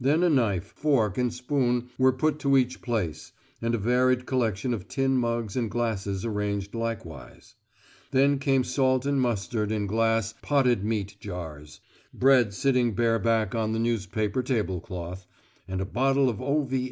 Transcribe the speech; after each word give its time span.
Then 0.00 0.24
a 0.24 0.28
knife, 0.28 0.64
fork, 0.74 1.18
and 1.18 1.32
spoon 1.32 1.90
were 1.98 2.10
put 2.10 2.40
to 2.40 2.56
each 2.56 2.82
place, 2.82 3.30
and 3.62 3.76
a 3.76 3.78
varied 3.78 4.26
collection 4.26 4.74
of 4.74 4.88
tin 4.88 5.16
mugs 5.16 5.54
and 5.54 5.70
glasses 5.70 6.24
arranged 6.24 6.74
likewise; 6.74 7.54
then 8.10 8.40
came 8.40 8.64
salt 8.64 9.06
and 9.06 9.20
mustard 9.20 9.70
in 9.70 9.86
glass 9.86 10.34
potted 10.42 10.84
meat 10.84 11.14
jars; 11.20 11.78
bread 12.12 12.54
sitting 12.54 12.92
bareback 12.96 13.54
on 13.54 13.70
the 13.70 13.78
newspaper 13.78 14.42
tablecloth; 14.42 15.28
and 15.68 15.80
a 15.80 15.86
bottle 15.86 16.28
of 16.28 16.42
O.V. 16.42 16.86